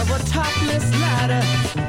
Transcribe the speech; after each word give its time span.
of 0.00 0.10
a 0.10 0.18
topless 0.30 0.90
ladder. 0.92 1.79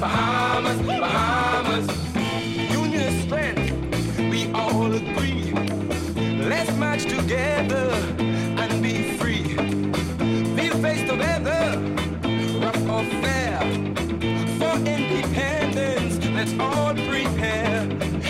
Bahamas, 0.00 0.80
Bahamas. 0.86 1.86
Union 2.70 3.02
is 3.02 3.22
strength, 3.24 3.72
we 4.30 4.48
all 4.52 4.92
agree. 4.92 5.52
Let's 6.48 6.72
march 6.76 7.02
together 7.02 7.90
and 8.16 8.80
be 8.80 9.16
free. 9.18 9.56
We'll 10.54 10.78
face 10.80 11.02
the 11.08 11.16
weather, 11.16 11.80
rough 12.60 12.88
or 12.88 13.04
fair. 13.22 13.58
For 14.60 14.76
independence, 14.86 16.24
let's 16.26 16.54
all 16.60 16.94
prepare. 16.94 17.82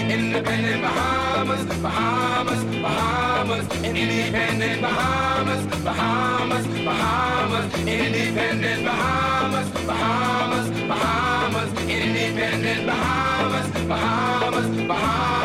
Independent 0.09 0.81
Bahamas, 0.81 1.67
Bahamas, 1.83 2.65
Bahamas. 2.81 3.28
Bahamas, 3.49 3.83
independent 3.83 4.83
Bahamas, 4.83 5.67
Bahamas, 5.83 6.67
Bahamas, 6.85 7.75
independent 7.79 8.85
Bahamas, 8.85 9.71
Bahamas, 9.87 10.71
Bahamas, 10.87 11.73
independent 11.89 12.87
Bahamas, 12.87 13.71
Bahamas, 13.89 14.87
Bahamas. 14.87 15.38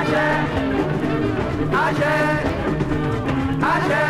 àṣẹ 0.00 0.26
àṣẹ 1.84 2.14
àṣẹ 3.72 4.04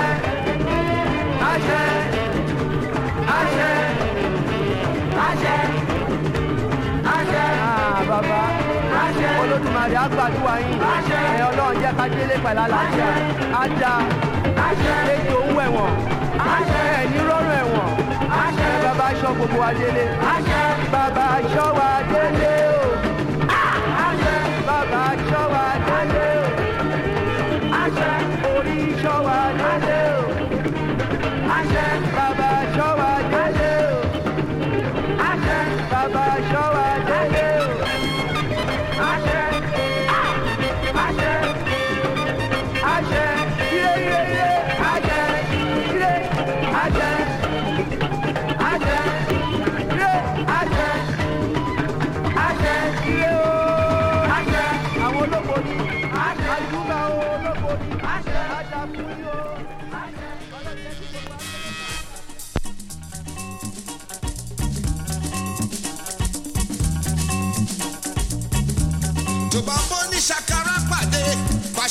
àṣẹ 1.50 1.82
àṣẹ 3.38 3.70
àṣẹ 5.26 5.56
àṣẹ. 7.16 7.44
bàbá. 8.10 8.40
Olódùmarè 9.40 9.96
àgbàdua 10.04 10.54
yín. 10.62 10.78
Ẹ 11.38 11.42
ọlọ́run 11.50 11.74
jẹ́ 11.82 11.92
ká 11.98 12.04
délé 12.14 12.36
pẹ̀lú 12.44 12.60
àlàáfíà. 12.64 13.08
Ada 13.62 13.92
ètò 15.14 15.36
òun 15.42 15.58
ẹ̀wọ̀n 15.66 15.92
ẹ̀ 16.98 17.04
nírọ̀rùn 17.12 17.54
ẹ̀wọ̀n 17.62 17.90
bàbá 18.84 19.06
aṣọ 19.12 19.28
gbogbo 19.36 19.56
wa 19.62 19.70
délé. 19.78 20.04
Bàbá 20.92 21.24
aṣọ 21.38 21.64
wa 21.78 21.88
délé. 22.10 22.69
Orí 29.00 29.08
ṣọ́ 29.08 29.49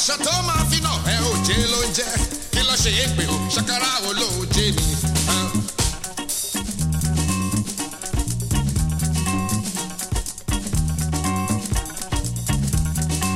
pàṣẹ 0.10 0.18
tó 0.26 0.42
máa 0.48 0.64
fi 0.70 0.78
nà 0.86 0.92
ẹ 1.14 1.16
ò 1.30 1.32
jẹ́ 1.48 1.62
ló 1.72 1.80
ń 1.88 1.90
jẹ́. 1.98 2.12
Kí 2.54 2.62
lọ́ 2.68 2.78
ṣe 2.84 2.92
é 3.04 3.06
pé 3.16 3.24
o? 3.34 3.36
Ṣàkàrà 3.56 3.92
wo 4.04 4.12
ló 4.20 4.28
ń 4.42 4.46
jẹ́ 4.56 4.70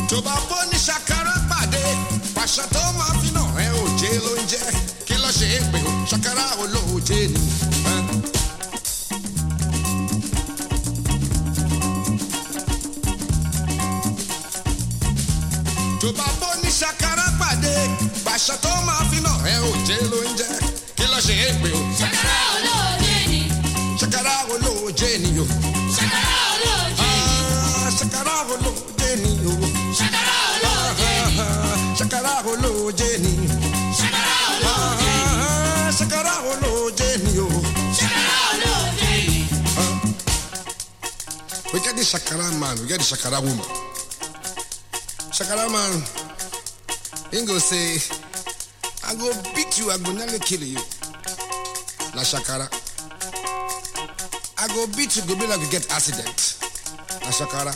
tó 0.10 0.18
bá 0.26 0.36
bọ́ 0.50 0.62
ní 0.72 0.78
ṣàkàrà 0.88 1.36
pàdé 1.50 1.84
tó 2.74 2.82
máa 2.98 3.14
fi 3.22 3.30
ẹ 3.66 3.68
ò 3.82 3.84
jẹ́ 4.00 4.14
ló 4.26 4.32
ń 4.40 4.44
jẹ́. 4.52 4.66
Kí 5.08 5.16
lọ́ 5.24 5.32
ṣe 5.40 5.46
é 5.58 5.60
pé 5.72 5.80
o? 5.90 5.92
Ṣàkàrà 6.12 6.46
wo 6.60 6.66
ló 6.74 6.82
ń 6.96 7.00
jẹ́. 7.08 7.24
Pàṣẹ 18.44 18.58
tó 18.62 18.70
máa 18.88 19.04
fi 19.12 19.18
ẹ 19.52 19.56
ò 19.70 19.72
jẹ́ 19.88 20.00
ló 20.12 20.18
ń 20.28 20.32
jẹ́ 20.40 20.52
kí 20.98 21.04
ṣe 21.26 21.34
é 21.48 21.50
pé 21.62 21.70
o 21.80 21.82
Ṣàkàrà 22.00 22.38
olóòjé 22.56 23.16
ni, 23.32 23.40
ṣàkàrà 24.00 24.36
wo 24.50 24.56
ló 24.66 24.72
ń 24.84 24.92
jẹ́ 25.00 25.14
ni 25.24 25.30
o. 25.44 25.46
ṣàkàrà 25.96 26.36
olóòjé 26.54 27.10
ni, 27.24 27.36
ṣàkàrà 28.00 28.36
wo 28.48 28.56
ló 28.66 28.72
ń 28.76 28.80
ni 29.24 29.32
o. 29.52 29.56
ṣàkàrà 30.00 30.36
olóòjé 30.52 31.12
ni, 31.24 31.34
ṣàkàrà 31.98 32.36
wo 32.46 32.54
ló 32.64 32.74
ni. 33.24 33.34
ṣàkàrà 34.00 34.36
olóòjé 34.52 35.10
ni, 35.24 35.34
ṣàkàrà 35.98 36.36
wo 36.46 36.54
ló 36.64 36.72
ń 36.84 36.92
jẹ́ 37.00 37.14
ni 37.24 37.34
o. 37.46 37.50
ṣàkàrà 37.98 38.38
olóòjé 38.52 39.12
ni. 39.30 39.40
We 41.74 41.80
get 41.80 41.96
the 41.96 42.04
Shakara 42.04 42.48
man, 42.60 42.76
we 42.82 42.88
get 42.88 43.00
the 43.00 43.06
Shakara 43.12 43.40
woman. 43.42 43.66
Shakara 45.38 45.66
man, 45.72 45.94
he 47.32 47.46
go 47.48 47.58
say, 47.58 47.98
I 49.14 49.16
go 49.16 49.32
beat 49.54 49.78
you, 49.78 49.92
I 49.92 49.98
go 50.00 50.12
nearly 50.12 50.40
kill 50.40 50.64
you. 50.64 50.82
Na 52.18 52.26
Shakara. 52.26 52.66
I 54.58 54.68
go 54.74 54.88
beat 54.98 55.16
you, 55.16 55.22
go 55.28 55.36
be 55.40 55.46
like 55.46 55.62
you 55.62 55.70
get 55.70 55.86
accident. 55.92 56.58
Na 57.22 57.30
Shakara. 57.30 57.74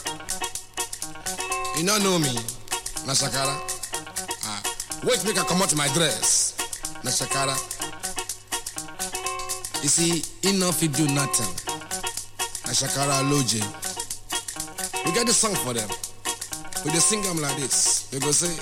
You 1.78 1.86
don't 1.86 2.02
know 2.02 2.18
me. 2.18 2.34
Na 3.06 3.14
Shakara. 3.14 3.54
Ah, 4.46 4.64
wait 5.04 5.24
make 5.26 5.38
I 5.38 5.44
come 5.46 5.62
out 5.62 5.76
my 5.76 5.88
dress. 5.90 6.56
Na 7.04 7.12
Shakara. 7.12 7.54
You 9.84 9.90
see, 9.90 10.24
enough 10.50 10.60
no 10.60 10.72
fit 10.72 10.94
do 10.94 11.06
nothing. 11.14 11.54
Na 12.66 12.74
Shakara 12.74 13.22
Loje. 13.30 13.62
We 15.06 15.12
get 15.14 15.28
the 15.28 15.34
song 15.34 15.54
for 15.54 15.76
them. 15.76 15.88
We 16.84 16.90
dey 16.90 16.98
sing 16.98 17.22
them 17.22 17.40
like 17.40 17.58
this. 17.58 18.10
We 18.12 18.20
go 18.20 18.32
say, 18.32 18.58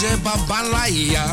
jẹ 0.00 0.16
bàbá 0.24 0.62
ńlá 0.62 0.82
ìyá 0.88 1.24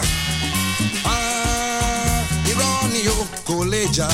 Ah, 1.06 2.24
irọ́ 2.52 2.88
ni 2.94 3.02
o 3.08 3.18
kò 3.48 3.56
lè 3.72 3.82
jà 3.96 4.08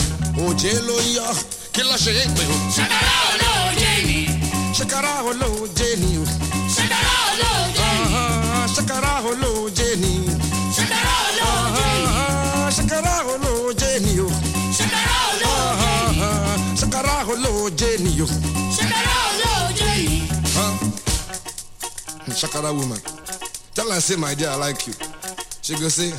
òjé 0.46 0.72
ló 0.88 0.96
yọ 1.16 1.28
kí 1.74 1.82
ló 1.90 1.96
ṣe 2.04 2.12
é 2.22 2.26
pé 2.36 2.44
o. 2.54 2.58
Ṣàkàrà 2.76 3.16
olóòjé 3.32 3.92
ni, 4.08 4.20
ṣàkàrà 4.78 5.14
olóòjé 5.30 5.88
ni 6.02 6.12
o 6.22 6.26
ṣàkàrà 6.76 7.16
olóòjé 7.32 7.90
ni, 8.04 8.14
ṣàkàrà 8.76 9.14
olóòjé 9.30 9.88
ni 10.02 10.14
ṣàkàrà 10.76 11.16
olóòjé 11.34 11.90
ni, 12.06 12.14
ṣàkàrà 12.78 13.16
olóòjé 13.34 13.92
ni 14.06 14.14
o 14.26 14.30
ṣàkàrà 14.78 15.18
olóòjé 15.32 15.90
ni, 16.14 16.52
ṣàkàrà 16.80 17.16
olóòjé 17.32 17.90
ni 18.04 18.12
o. 18.22 18.28
ṣàkàrà 18.78 19.16
olóòjé 19.32 19.92
ni. 20.08 20.18
Huh? 20.56 20.74
Shakara 22.40 22.72
woman. 22.78 23.00
Tell 23.76 23.90
her, 23.92 24.00
say, 24.00 24.16
my 24.16 24.34
dear, 24.36 24.50
I 24.50 24.56
like 24.56 24.86
you. 24.88 24.94
She 25.62 25.74
go 25.74 25.90
say, 25.90 26.12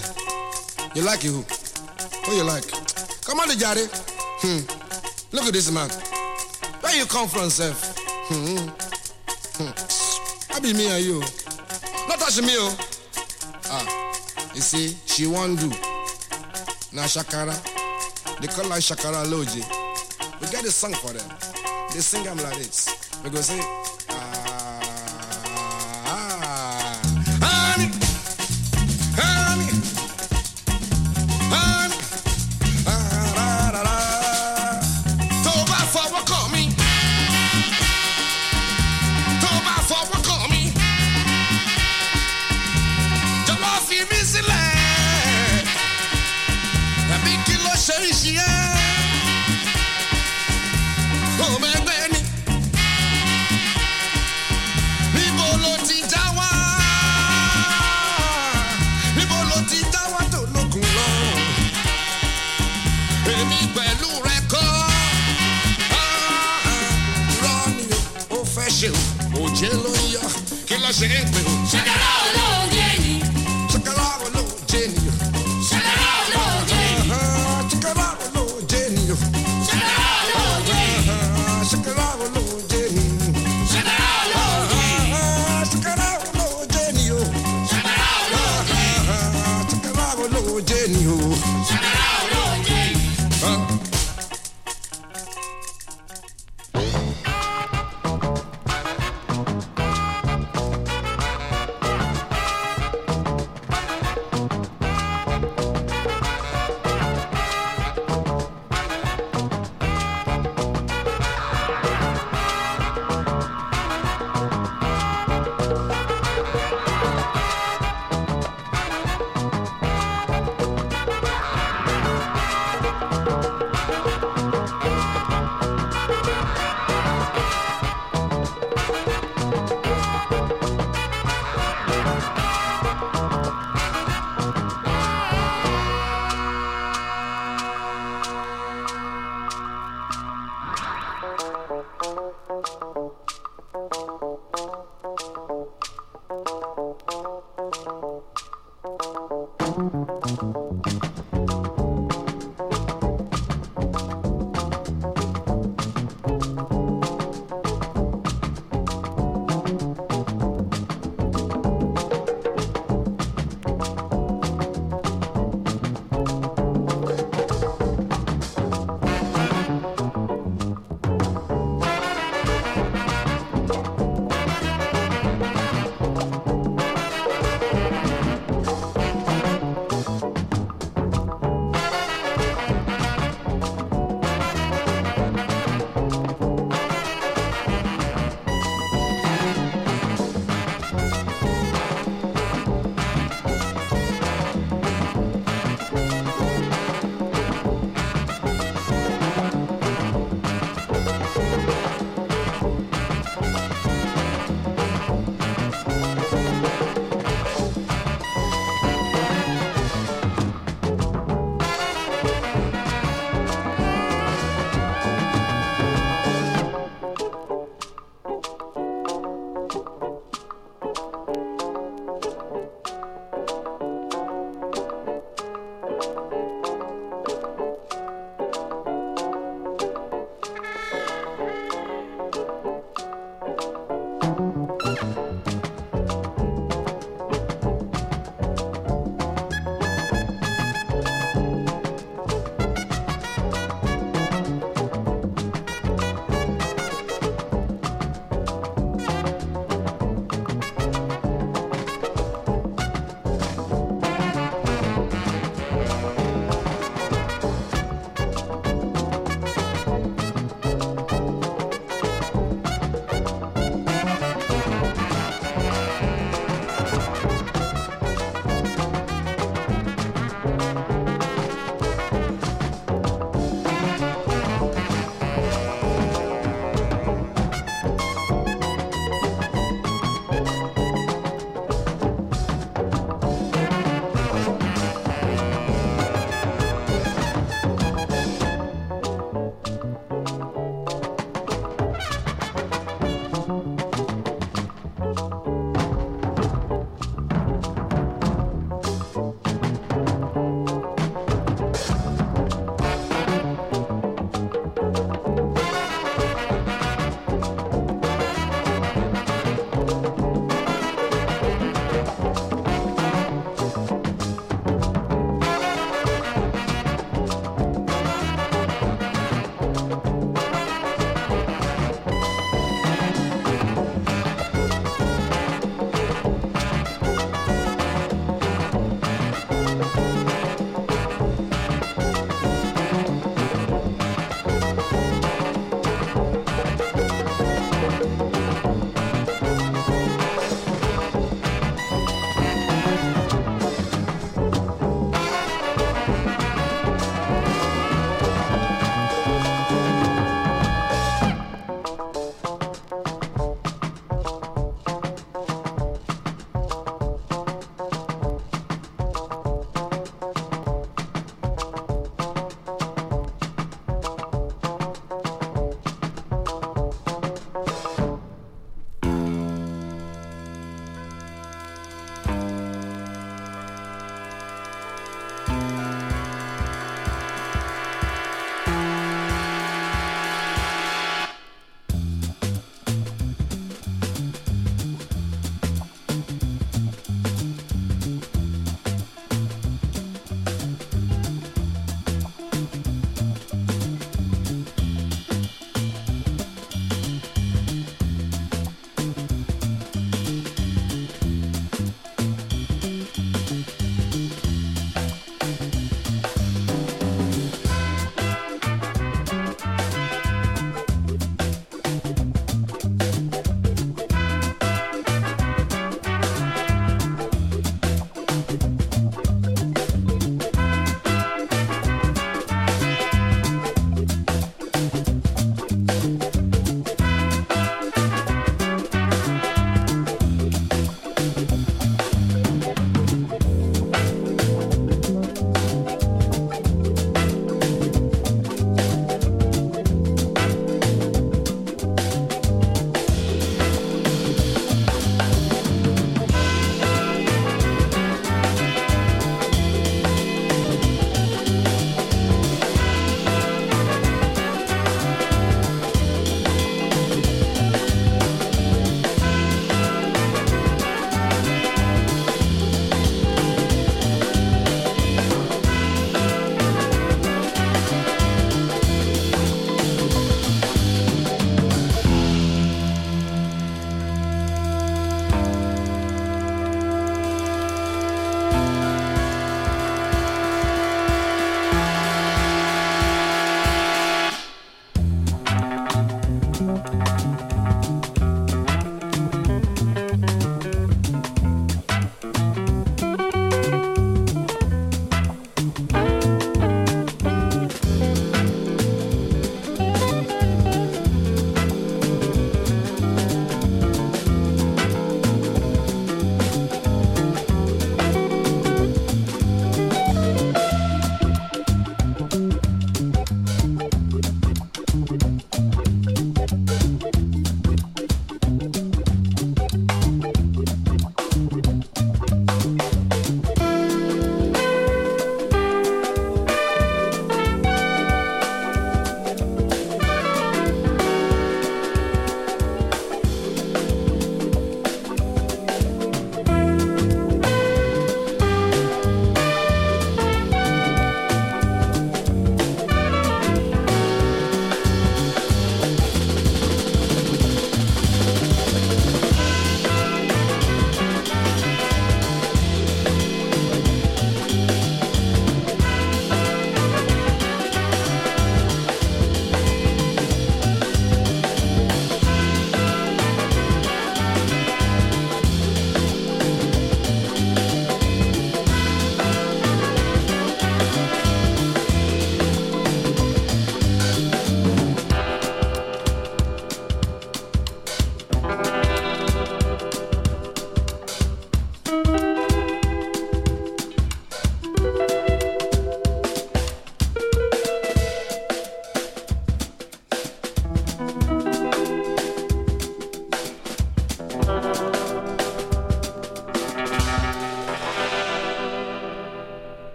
you 0.95 1.03
like 1.03 1.23
you 1.25 1.33
who? 1.33 2.33
You 2.37 2.45
like? 2.45 2.65
Come 3.25 3.41
on, 3.41 3.49
Jare. 3.57 3.87
Hmm. 4.43 4.61
Look 5.33 5.45
at 5.45 5.53
this 5.53 5.71
man. 5.71 5.89
Where 6.81 6.97
you 6.97 7.07
come 7.07 7.29
from, 7.29 7.51
Seth? 7.51 7.97
Hmm. 8.29 8.69
Hmm. 9.57 10.55
I 10.55 10.61
be 10.61 10.73
me 10.73 10.87
and 10.89 11.05
you. 11.05 11.21
Not 12.09 12.19
touch 12.19 12.41
me, 12.43 12.55
oh. 12.57 12.77
Ah. 13.71 14.05
You 14.55 14.61
see, 14.61 14.97
she 15.07 15.27
won't 15.27 15.59
do. 15.59 15.69
Now 16.93 17.05
Shakara. 17.07 17.55
They 18.41 18.47
call 18.49 18.71
her 18.71 18.79
Shakara 18.79 19.25
Loji. 19.27 19.63
We 20.41 20.47
get 20.49 20.65
a 20.65 20.71
song 20.71 20.95
for 20.95 21.13
them. 21.13 21.29
They 21.93 22.01
sing 22.01 22.25
them 22.25 22.37
like 22.39 22.57
this. 22.59 22.89
We 23.25 23.31
go 23.31 23.41
say, 23.41 23.59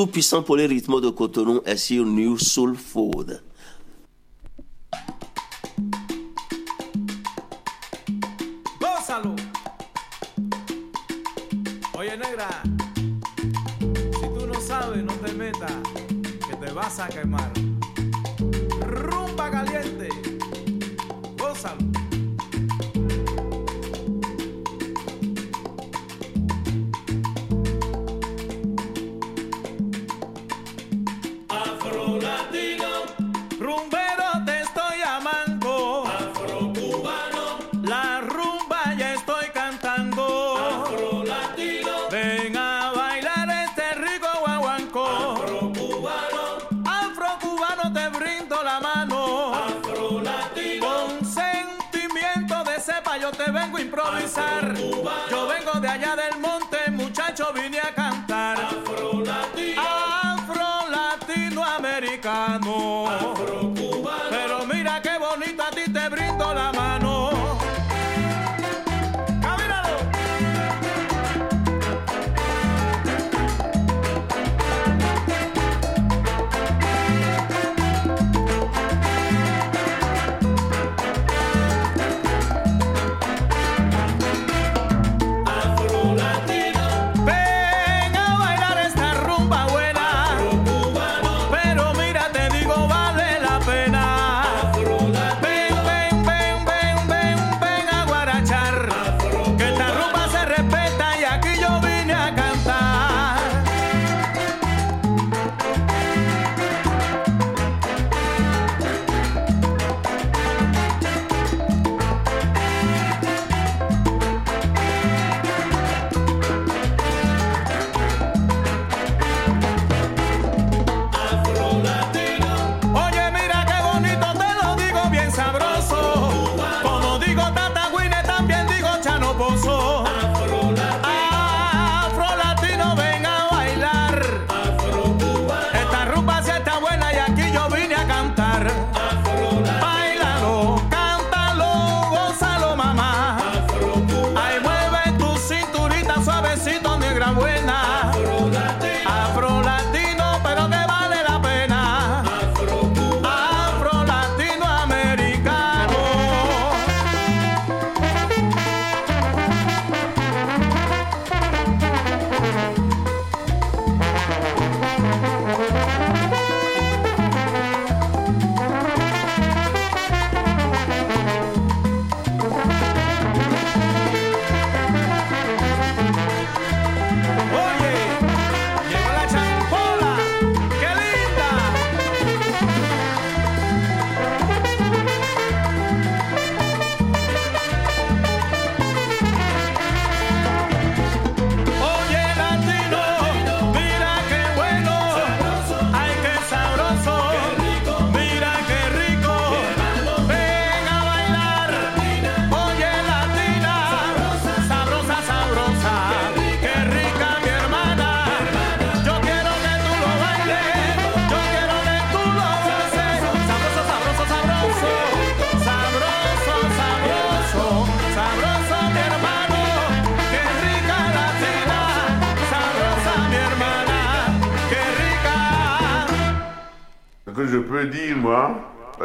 tout-puissant 0.00 0.42
pour 0.42 0.56
les 0.56 0.64
rythmes 0.64 0.98
de 1.02 1.10
Cotonou 1.10 1.60
est 1.66 1.76
sur 1.76 2.06
New 2.06 2.38
Soul 2.38 2.74
Food. 2.74 3.42
Yo 55.30 55.46
vengo 55.46 55.78
de 55.80 55.88
allá 55.88 56.16
del 56.16 56.40
monte, 56.40 56.90
muchacho, 56.90 57.52
vine 57.52 57.78
a 57.80 57.94
cantar. 57.94 58.60
Afro 58.60 59.22
latino, 59.24 59.82
afro 59.82 60.90
latinoamericano. 60.90 63.39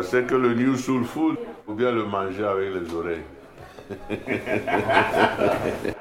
C'est 0.05 0.25
que 0.25 0.35
le 0.35 0.53
New 0.53 0.75
Soul 0.75 1.03
Food, 1.03 1.37
faut 1.65 1.73
bien 1.73 1.91
le 1.91 2.05
manger 2.05 2.45
avec 2.45 2.69
les 2.73 2.93
oreilles. 2.93 3.23